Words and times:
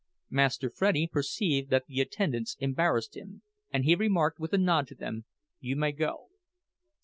Master 0.31 0.71
Freddie 0.71 1.05
perceived 1.05 1.69
that 1.69 1.85
the 1.85 2.01
attendants 2.01 2.57
embarrassed 2.59 3.15
him, 3.15 3.43
and 3.69 3.85
he 3.85 3.93
remarked 3.93 4.39
with 4.39 4.51
a 4.51 4.57
nod 4.57 4.87
to 4.87 4.95
them, 4.95 5.25
"You 5.59 5.75
may 5.75 5.91
go." 5.91 6.29